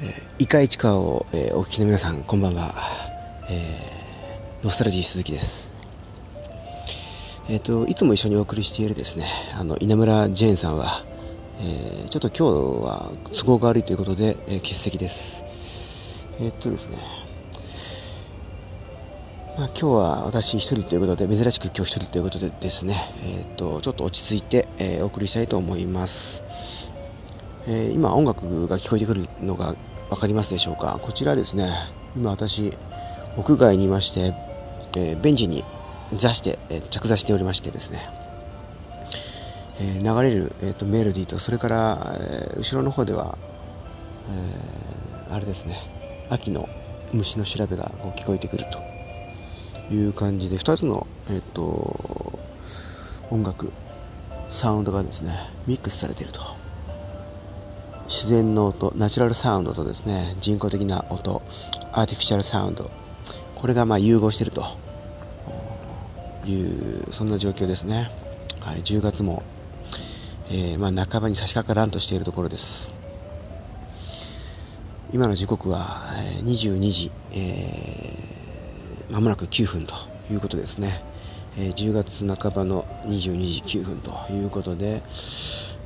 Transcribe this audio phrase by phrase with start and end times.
[0.00, 2.72] えー、イカイチカを、えー、お聞きの皆さんこんばんは、
[3.50, 5.68] えー、ノスタルジー鈴木です。
[7.48, 9.26] えっ、といつも一緒にお送りしているですね
[9.58, 11.02] あの稲村ジェーンさんは、
[11.60, 15.42] えちょっと今日は都合が悪いということで、え欠席です。
[16.40, 16.98] えっとですね。
[19.58, 22.94] まあ、今日は私一人ということで珍しく今日一人ということでですね、
[23.24, 26.44] えーと、とちょっと落ち着いて、えー、お送りしたいと思います、
[27.66, 29.74] えー、今音楽が聞こえてくるのが
[30.10, 30.98] 分かりますでしょうか？
[31.02, 31.70] こちらですね。
[32.16, 32.72] 今私
[33.36, 34.34] 屋外にいまして、
[34.96, 35.64] えー、ベンチに
[36.16, 38.00] 座して、えー、着座しておりましてですね、
[39.80, 43.36] えー、流れる、えーと、メロディーとそれから、え後ろの方では、
[45.28, 45.76] えあれですね。
[46.30, 46.68] 秋の
[47.12, 48.64] 虫の調べがこう聞こえてくる
[49.88, 52.38] という感じで2つの、えーと
[53.30, 53.70] 音楽
[54.48, 55.34] サウンドがですね
[55.66, 56.40] ミックスされていると
[58.08, 61.42] 自然の音ナチュラルサウンドとですね人工的な音
[61.92, 62.90] アーティフィシャルサウンド
[63.54, 64.88] これがま融合していると。
[66.48, 68.10] いうそんな状況ですね、
[68.60, 69.42] はい、10月も、
[70.50, 72.90] えー、まあ、半ばに差し掛からんとしているところです。
[75.12, 75.86] 今の時刻は
[76.42, 79.94] 22時、えー、間もなく9分と
[80.30, 81.02] いうことですね、
[81.56, 85.02] えー、10月半ばの22時9分ということで、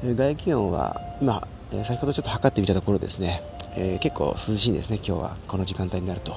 [0.04, 3.42] え外気温は今え先ほどちょっと測ってみたところですね、
[3.76, 6.36] えー、結構涼しいんですね、今日はこの時間帯になると。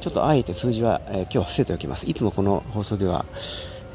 [0.00, 2.08] ちょっとあえて数字は、えー、今日は伏せておきます。
[2.08, 3.24] いつもこの放送では、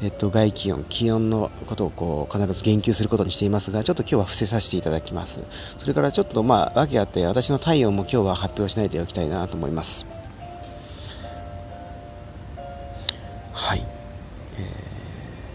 [0.02, 5.46] えっと、外気温、気温のことをこう必ず言及することにしていますが、ちょっと今日は伏せさせていただきます。
[5.78, 10.04] それからちょっとまあ、訳あって、私の体温も今日は発表しないでおきたいなと思います。
[13.54, 13.82] はい。
[14.58, 14.60] え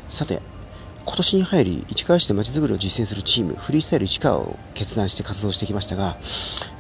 [0.10, 0.42] ー、さて、
[1.08, 6.18] 今年に入り市川市でまちづくりを実践するチームフリースタイル市川を決断して活動してきましたが、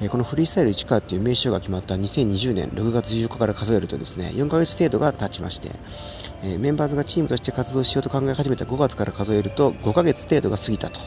[0.02, 5.72] えこのフリースタイル市川という名称が決まった2020年6月14日から数えるとですね4ヶ月程度が経ちまして、
[6.44, 11.00] えメンバーズがチームとして活動しようと考え始めた5月から数えると5ヶ月程度が過ぎたと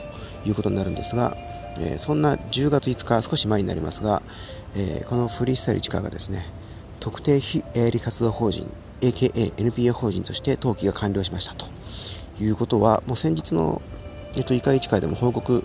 [0.47, 1.37] いうことになるんですが、
[1.79, 4.23] えそんな10月5日少し前になりますが、
[4.75, 6.47] えこのフリースタイル市川がですね
[7.01, 8.67] 特定非営利活動法人
[9.03, 11.80] AKA NPO 法人として登記が完了しましたと。
[12.41, 13.83] いうことは、もう先日の、
[14.37, 15.65] えっと、医会一会でも報告、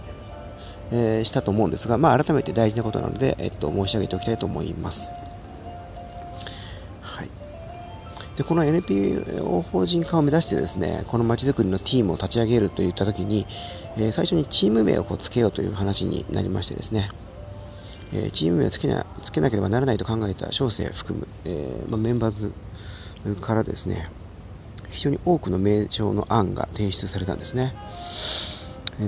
[0.91, 5.13] えー、したと思うんですが、まあ、改めて大事なことなので、えっと、申し上げておきたいと思います。
[7.01, 7.29] はい、
[8.37, 13.45] でこの NPO 法人化を目指してですねこのまちづくりのチームを立ち上げるといったときに、
[13.97, 17.09] えー、最初にチーム名をこうつけようという話になりましてですね、
[18.13, 22.53] え、チーム名をつけなつけなければならないと考えた小生含む、えまあ、メンバーズ
[23.41, 24.07] からですね
[24.90, 27.73] 非常に多くの名称の案が提出されたんですね。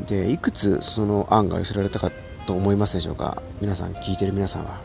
[0.08, 2.12] でいくつその案が寄せられたか
[2.46, 3.42] と思いますでしょうか？
[3.62, 4.80] 皆さん聞いてる皆さんは。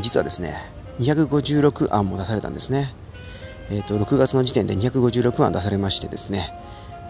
[0.00, 0.56] 実はですね
[0.98, 2.92] 256案も出されたんですね。
[3.70, 6.52] えーと、6月の時点で256案出されましてですね、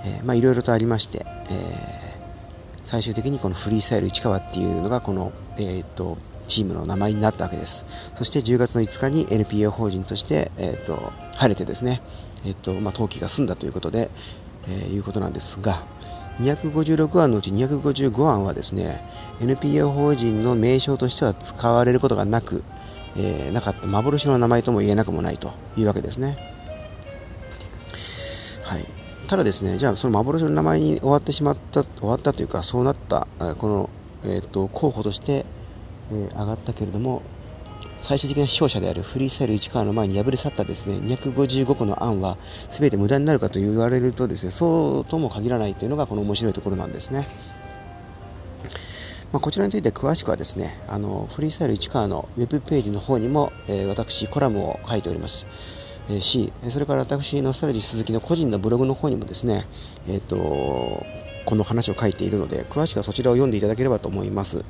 [0.07, 6.17] え、まあいろいろとありまして、えー、最終的にこのフリースタイル市川っていうのがこの、えーと、
[6.47, 7.85] チームの名前になったわけです。
[8.15, 12.01] そして10月の5日に NPO 法人として、えーと晴れてですね
[12.47, 14.11] えっとまあ、登記が済んだということで、
[14.69, 15.83] えー、いうことなんですが
[16.41, 19.01] 256案のうち255案はですね
[19.41, 22.63] NPO 法人の名称としては使われることがなく、
[23.17, 26.37] えー、なかった幻の名前とも言えなくもないというわけですね。
[28.63, 28.85] はい、
[29.29, 33.27] ただですね、じゃあその幻の名前に終わってしまった、終わったというか、そうなった、
[33.59, 33.91] この、
[34.25, 35.45] えーと、と候補として、
[36.11, 37.23] えー、上がったけれども、
[38.05, 42.37] 最終的な勝者であるフリースタイル市川の前に敗れ去ったですね255個の案は
[42.69, 47.27] 全て無駄になるかと言われるとですねそうとも限らないというのがこの面白いところなんですね。
[49.33, 55.47] まあ、こちらについて詳しくはですねあのフリースタイル市川のウェブページの方にも、えー、私コラムを書いております。
[56.11, 59.65] えー、しそれから私ノスタルジー鈴木の個人のブログの方にもですね、
[60.09, 61.07] えーと
[61.45, 64.65] この話を書いているので、詳しくはそちらを読んでいただければと思います。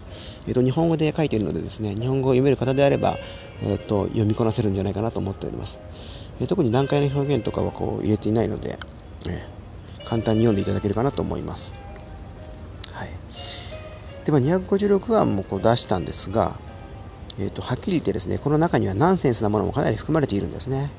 [0.47, 3.17] えーと、日本語で書いているのでですね、日本語を読める方であれば、
[3.63, 5.79] えーと、読みこなせるんじゃないかなと思っております。
[6.41, 8.79] えー、特に難解な表現とかはこう入れていないので、
[9.29, 9.43] え、
[10.05, 11.75] 簡単に読んでいただけるかなと思います。
[12.91, 13.11] はい、
[14.25, 16.59] では256案もこう出したんですが、
[17.39, 20.91] えーとはっきり言ってですねこの中にはナンセンスなものもかなり含まれているんですね。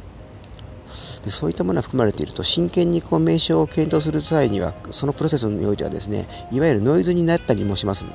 [1.24, 8.06] でそういったものが含まれていると真剣にこう名称を検討する際にはそのプロセスにおいてはですねいわゆるノイズになったりもします。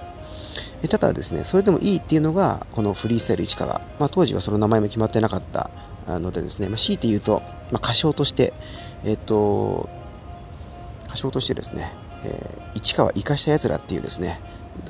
[0.89, 5.71] ただですねそれでもいいっていうのがこのフリースタイル市川、まあ、当時はその名前も決まってなかった
[6.19, 8.55] のでですね、まあ、強いて言うと、まあ、歌唱として
[9.05, 9.91] えっ、と
[11.07, 11.93] 歌唱としてですね、
[12.25, 14.41] えー、市川生かしたやつらっていうですね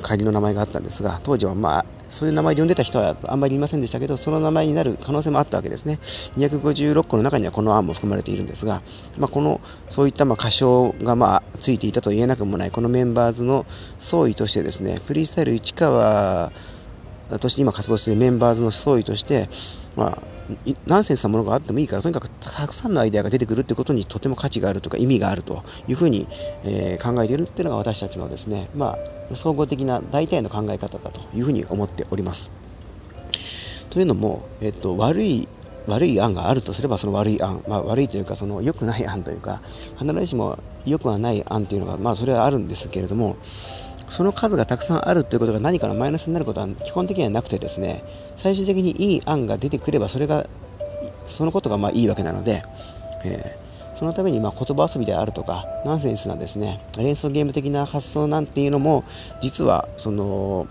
[0.02, 5.98] 仮の名前があったんですが当時はまあそういう名前で呼んでた人はあんまりいませんでしたけど、その名前になる可能性もあったわけですね。
[6.36, 8.82] 256個の中にはこの案も含まれているんですが、
[9.16, 13.64] まあ、この、そういったまあ歌唱がまあついていたと言えなくもない、このメンバーズの
[13.98, 16.52] 総意としてですね、フリースタイル市川
[17.40, 19.48] として今活動しているメンバーズの総意として、
[19.96, 20.18] まあ、
[20.86, 26.26] ナンセンスなものがあってもいいからとにかくたくさんのアイデアが出てくるってことにとても価値があるとか意味があるというふうに、
[26.64, 28.96] えー、考えているっていうのが私たちのですね、ま
[29.32, 32.50] あ、総合的な大体の考え方だというふうに思っております。
[33.90, 35.48] というのも、えっと、悪い
[35.86, 39.60] 悪い案があるとすればその悪い案、まあ、悪いというかその良くない案というか
[39.98, 43.36] 必ずしも良くはない案というのが、まあ、それはあるんですけれども
[44.06, 48.02] その数がたくさんあるということが何かのマイナスになることは基本的にはなくてですね
[48.40, 50.46] 最終的にいい案が出てくればそれが
[51.26, 52.62] そのことがまあいいわけなので、
[53.22, 59.04] えー、そのためにま言葉遊びであるとかナンセンスなですね連想ゲーム的な発想なんていうのも
[59.42, 60.66] 実はその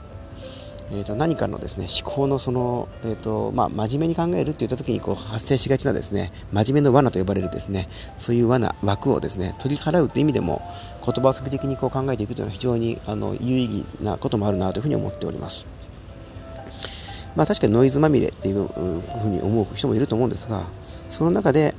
[0.91, 7.87] えー、と何かのですね思考のその、えーとまあ、真面目に考えるって言った時にこう発生しがちなですね真面目の罠と呼ばれるですね
[8.17, 10.63] そういう罠枠をですね取り払うという意味でも
[11.05, 15.78] 言葉遊び的にこう考えていくというのは非常にあの有意義なこともあるなというふうに思っております。
[17.35, 20.65] まあ、確かにノイズまみれっていうふうに思う人もいると思うんですが
[21.09, 21.73] その中で、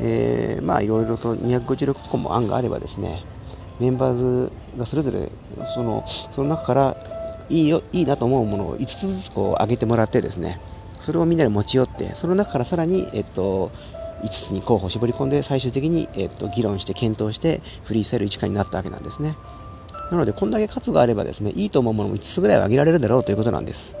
[0.00, 3.22] えー、まあいろいろと256個も案があればですね
[3.80, 5.28] メンバーズがそれぞれ
[5.74, 6.96] そのその中から
[7.48, 10.60] いいよいいなと思うものを5つずつこう上げてもらってですね
[11.00, 13.70] それをみんなで持ち寄ってその中からさらに、えっと、
[14.22, 19.36] 5つに候補を絞り込んで最終的に、えっと、議論して検討してフリースタイル1回になったわけなんですね。
[20.12, 23.96] なのでこんだけ数があればですねいいと思うものも5つぐらいは上げられるだろうということなんです。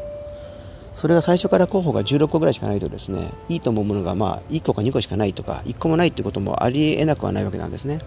[1.02, 7.98] それが最初から候補が16個ぐらいしかないとですねいいと思うものがまあ1個か2個しかないとか1個もないということもありえなくはないわけなんですね。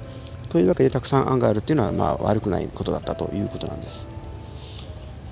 [0.47, 4.07] というわけでたくさん案があるっていうのはまあ悪くないことだったということなんです。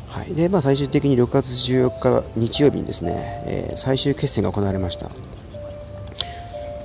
[0.10, 0.36] はい。
[0.36, 5.10] でまあ、最終的に6月14日日曜日にですね、えー、最終決戦が行われました。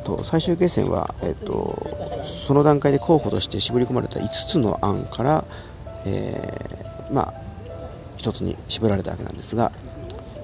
[0.04, 1.76] と最終決戦は、えーと、
[2.46, 5.44] その段階で候補として絞り込まれた5つの案から、
[6.06, 7.34] えー、まあ、
[8.18, 9.72] 1つに絞られたわけなんですが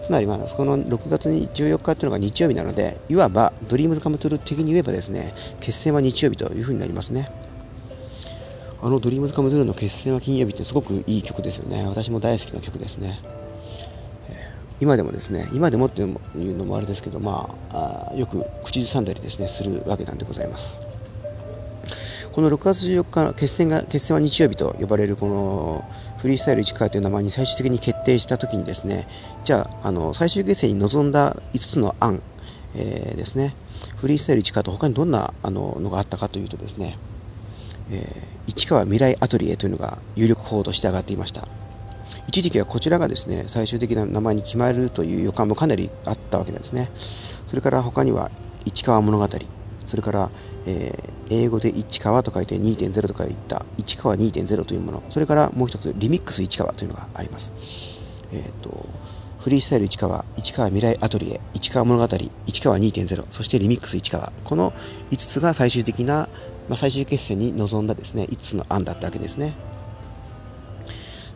[0.05, 7.27] つまりまあこの6月14日というのが日曜日なのでいわばドリームズカムトゥル的に言えばですね決戦は日曜日というふうになりますね。
[8.83, 11.87] あのドリームズカムトゥルの決戦は金曜日ってすごくいい曲ですよね。
[11.87, 13.19] 私も大好きな曲ですね。
[14.79, 20.83] 今でもですね今でもっていうのもあれですけどまあよく口ずさんだりですねするわけなんでございます。
[22.31, 25.85] この6月14日決戦が決戦は日曜日と呼ばれるこの
[26.25, 29.07] フリースタイル市川という名前に最終的に決定したときにですね
[29.45, 32.23] じゃああの最終決戦に臨んだ5つの案、
[32.75, 33.55] えー、ですね
[33.99, 36.97] フリースタイル市川と他にどんなあののがあったかというとですね、
[37.91, 38.07] えー、
[38.47, 41.47] 市川未来アトリエというのが有力候補として上がっていました。
[42.27, 46.89] 一時期はこちらがですね最終的な名前に決まるという予感もかなりあったわけなんですね。
[46.95, 48.31] それから他には
[48.65, 49.29] 市川物語。
[49.87, 50.31] それから、
[50.67, 57.53] えー、英語で市川と書いて2.0と書いた市川2.0というもの、それからもう一つリミックス市川というのがあります。
[58.33, 58.87] えっ、ー、と、
[59.41, 62.17] フリースタイル市川、市川未来アトリエ、市川物語、
[62.47, 64.73] 市川2.0、そしてリミックス市川、この
[65.11, 66.29] 5つが最終的な、
[66.69, 69.55] まあ、最終決戦に臨んだですね、5つの案だったわけですね。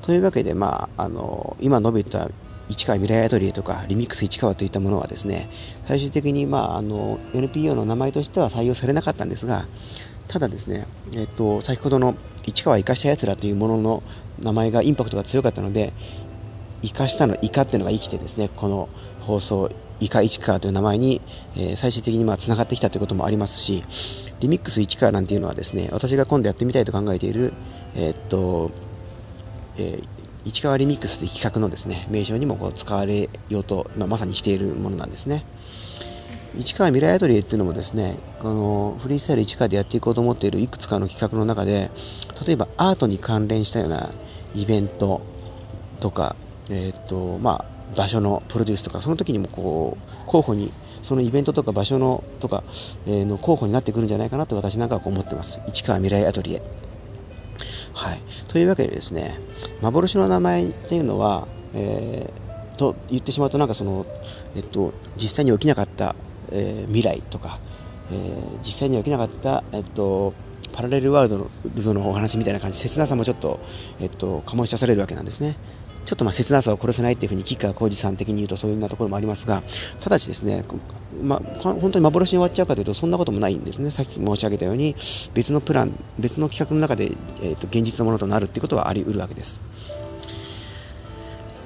[0.09, 2.31] というわけで、まあ、あの今述べた
[2.69, 5.49] 市川未来アトリエとかリミックス市川といったものはですね
[5.87, 9.65] 最終的に、まあ、あの NPO の名前としては採用されなかったんですが
[10.29, 12.15] ただですね、えっと、先ほどの
[12.47, 14.03] 市川生かしたやつらというものの
[14.41, 15.93] 名前がインパクトが強かったので
[16.83, 18.89] 生かしたのイカっていうのが生きてですねこの
[19.23, 19.71] 放送
[20.01, 21.21] イカ市川という名前に、
[21.57, 23.83] えー、最終的にまあつながってきたということもありますし
[24.41, 27.53] リミックス市川なんていうのはですね私が今度やってみたいと考えている
[27.97, 28.71] え、っと、
[29.77, 35.45] えー市川リミックスという企画のですね名称にもこう使われようと、まあ、まさにしているものなんですね。
[36.57, 41.91] 市川未来アトリエっていうのもですねこのフリースタイル市川でやっていこうと思っているいくつかの企画の中で
[42.45, 44.11] 例えばアートに関連したような
[44.55, 45.21] イベント
[46.01, 46.35] とか、
[46.71, 52.65] えーとまあ、場所のプロデュースとかその時にもこう候補にそのイベントとか場所のとか、
[53.07, 55.61] え、の候補になってくるんじゃないかなと私なんかは思ってます。
[55.69, 56.63] 市川未来アトリエ。
[57.95, 59.39] はい、というわけでですね
[59.81, 64.07] 幻の名前というのは、えー、と言ってしまうとなんかその、
[64.57, 66.15] えっと、実際に起きなかった、
[66.51, 67.59] えー、未来とか、
[68.11, 70.33] えー、実際に起きなかった、えっと、
[70.73, 71.51] パラレルワール
[71.85, 73.61] ドのお話みたいな感じ切なさもちょっと、
[74.01, 75.57] えっと、醸し出されるわけなんですね。
[76.09, 79.63] ちょっとまあ切なさを殺せないっていうふうに吉川浩司さん的に言うとそういうようなところもありますが
[80.01, 80.65] ただしですね、
[81.23, 84.97] ま、本当に幻に終わっちゃうかというとそんなこともないんですねさっき申し上げたように
[85.35, 87.11] 別のプラン別の企画の中で、
[87.43, 89.61] えー、と現実のものとなるっていうことはあり得るわけです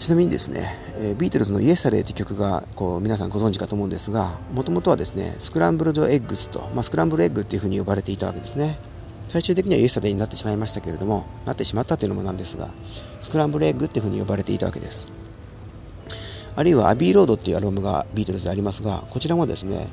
[0.01, 8.77] ちなみにですね、え、ビートルズのイエスタデーという曲がこう皆さんご存知かと思うんですが、もともとはですね、スクランブルドエッグスと、まあ、スクランブルエッグっていうふうに呼ばれていたわけですね。
[9.33, 12.69] 最終的にはイエスタデーになってしまいましたけれども、なってしまったというのもなんですが、
[13.23, 15.09] スクランブルエッグっていうふうに呼ばれていたわけです。
[16.55, 19.89] あるいはアビーロードっていうアルバムがビートルズでありますが、こちらもですね、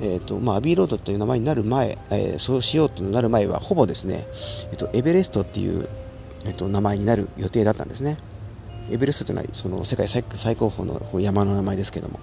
[0.00, 4.24] えーとまあ、アビーロードという名前になる前、えー、そうしようとなる前は、ほぼですね、
[4.70, 5.88] えーと、エベレストっていう、
[6.44, 8.16] えーと名前になる予定だったんですね。
[8.92, 10.22] エベレストというのはその世界最
[10.54, 12.20] 高峰の山の名前ですけども、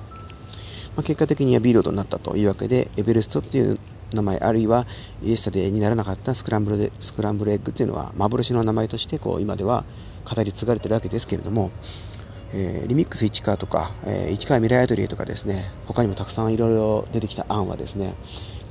[0.95, 3.77] まあ、結果的にはビーロードになったというわけでエベレストっていう
[4.13, 4.85] 名前あるいは
[5.23, 9.85] イエスタデーにならなかったスクランブルでスクランブルエッグっていうのは幻の名前としてこう今では
[10.25, 11.71] 語り継がれているわけですけれども、
[12.53, 18.13] えー、リミックス市川とか、えー、市川未来アトリエとかですね他にもたくさんいろいろ出てきた案はですね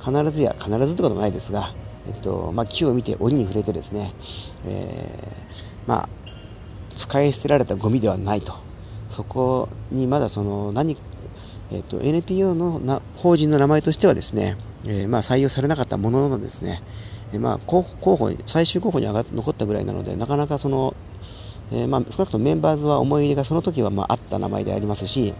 [0.05, 1.73] 必ずや必ずってこともないですが、
[2.07, 4.12] えっとまあ、木を見て折に触れてですね、
[4.67, 6.09] えー、まあ
[6.97, 8.55] 使い捨てられたゴミではないと。
[9.09, 10.97] そこにまだその何、
[11.73, 16.83] えーと、NPO のな法人の名前としてはですね、えー、まあ、採用されなかったもののですね、
[17.33, 20.95] えー、まあ、候補最終候補に上が残ったぐらいなのでなかなかその、
[21.73, 25.35] えー、まあ、少なくともメンバーズは思い入れがその時はまああった名前でありますし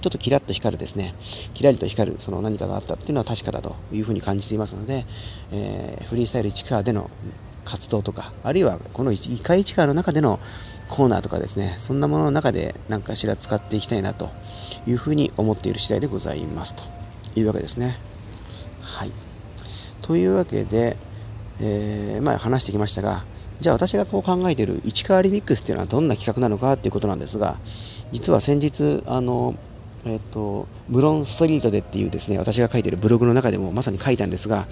[0.00, 1.12] ちょっとキラッと光るですね、
[1.54, 5.04] キラリと光るその何かがあったっていうのは確かだというふうに感じていますので、
[5.50, 7.10] え、フリースタイル市川での
[7.64, 10.38] 活動とか、あるいはこの異界市川の中での
[10.88, 14.30] コーナーとかですね、そんなものの中で何かしら使っていきたいなと
[14.86, 16.82] いうふうに思っている次第でございますと
[17.38, 17.96] いうわけですね。
[18.80, 19.12] はい。
[20.02, 20.96] というわけで、
[21.60, 23.24] えー、まあ話してきましたが、
[23.60, 27.56] じゃあ私がこう考えている市川リミックスっていうのはどんな企画なのかっていうことなんですが、
[28.12, 29.54] 実は先日、あの、
[30.04, 34.66] えっと、ブロンストリートでっていうですね、私が書いているブログの中でもまさに書いたんですが、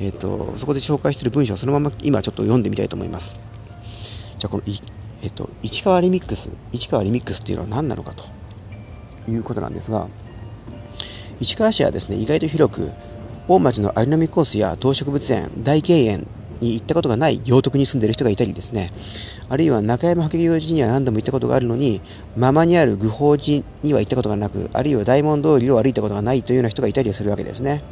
[0.00, 3.36] えっと、そこで紹介している文章をそのまま今ちょっと読んでみたいと思います。
[4.38, 4.62] じゃあこの
[5.22, 8.24] えっと、市川リミックス、市川リミックスっていうのは何なのかと
[9.30, 10.08] いうことなんですが、
[11.40, 12.90] 市川市はですね、意外と広く、
[13.46, 16.26] 大町の有波コースや動植物園、大敬園
[16.60, 18.90] に行ったことがない行徳に住んでいる人がいたりですね、
[19.48, 22.00] あるいは中山白行寺には何度も行ったことがあるのに、
[22.36, 27.84] ママにある愚法寺には行ったことがなく、あるいは大門通りを歩いたことがないというような人がいたりするわけですね。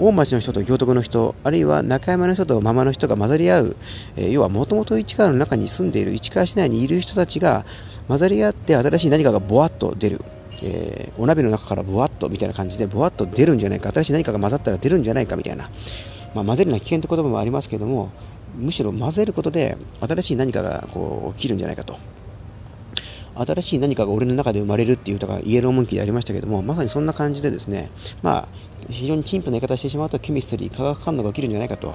[0.00, 3.76] 大町の人と行徳の人、あるいは中山の人とママの人が混ざり合う、
[4.16, 7.64] えー、要はもともと市川の中に住んでいる市川市内にいる人たちが
[8.06, 10.20] 混ざり合って新しい何かがぼわっと出る。
[10.62, 15.70] えー、お鍋の中からぼわっとみたいな感じでぼわっと出るんじゃないか新しい何かが混ざったら出るんじゃないかみたいな、
[16.34, 18.10] まあ、混ぜるのは危険って言葉もありますけども
[18.56, 21.96] むしろ混ぜることで新しい何かがこう起きるんじゃないかと
[23.36, 27.88] 新しい何かが俺の中で生まれるっていう歌がイエローモンキーでありましたけどもまさにそんな感じでですね
[28.22, 28.48] まあ
[28.90, 31.94] 非常に陳腐な言い方をしてしまうとケミストリー、化学反応が起きるんじゃないかと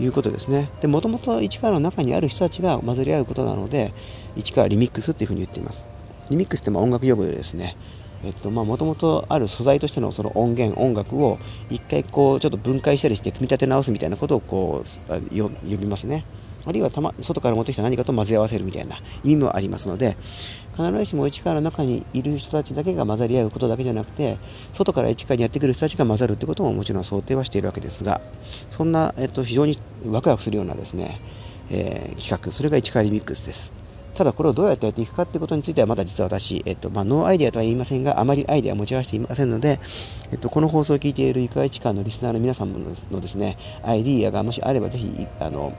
[0.00, 0.70] いうことですね。
[0.80, 3.92] で、もともと市川の中にある人たちが混ざり合うことなので、
[4.36, 5.86] 市川リミックスっていうふうに言っています。
[6.30, 7.76] リミックスってま音楽用語でですね、
[8.24, 11.38] えっと、もともとある素材としてのその音源、音楽を
[11.70, 16.24] 一回こう、ちょっと分解したりして組み立て直すみたいなことをこう、呼びますね。
[16.66, 20.16] あるいはた、ま、外から持ってきた何かと混ぜ合わせるみたいな意味もありますので、
[20.76, 24.36] 必ずしも市川の中にいる人たちだけが混ざり合うことだけじゃなくて、
[24.74, 28.20] 外から市川にやってくる人たちが混ざるってことももちろん想定はしているわけですが、
[28.68, 29.78] そんな、えっと、非常に
[30.10, 31.20] ワクワクするようなですね、
[31.70, 33.72] えー、企画、それが市川リミックスです。
[34.16, 39.78] ただこれをどうやってやっていくかっていうことについてはまだ実は私、えっとまあ、ノーアイデアとは言いませんが、あまりアイデアを持ち合わせていませんので、
[40.32, 45.74] えっと、この放送を聞いている市川市川のリスナーの皆さんのですね、アイディアがもしあればぜひ、あの、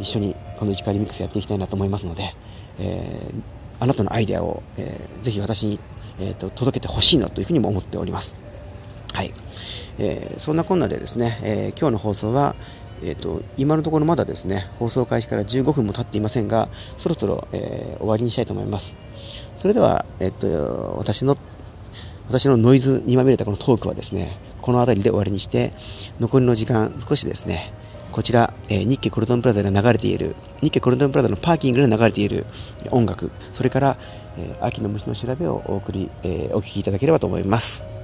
[0.00, 2.34] 一緒にこの市川リミックスやっていきたいなと思いますので、
[2.78, 5.80] えーあなたのアイデアを、えー、ぜひ私に、
[6.20, 8.36] えーと、届けてほしいなというふうにも思っております。
[9.12, 9.34] はい。
[9.98, 12.54] えー、そんなこんなでですね、えー、今日の放送は、
[13.02, 18.94] えーと、今のところまだですね、放送開始から15分も経っていませんが、そろそろ、えー、終わりにしたいと思います。
[19.60, 21.36] それでは、えっ、と、私の、
[22.28, 25.72] 私のノイズにまみれたこのトークはですね、この辺りで終わりにして、
[26.20, 27.72] 残りの時間少しですね、
[28.12, 32.44] こちら、えー、日系コルトンプラザで流れている、日系コルトンプラザのパーキングで流れている
[32.90, 33.96] 音楽、それから、
[34.38, 38.01] えー、秋の虫の調べをお送り、えー、お聴きいただければと思います。